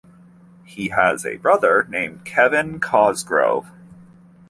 [0.65, 3.69] He has a brother named Kevin Cosgrove.